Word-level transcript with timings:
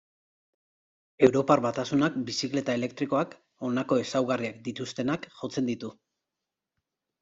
Europar 1.27 1.63
Batasunak 1.65 2.17
bizikleta 2.31 2.77
elektrikoak 2.83 3.37
honako 3.69 4.01
ezaugarriak 4.07 4.61
dituztenak 4.73 5.33
jotzen 5.41 5.75
ditu. 5.75 5.97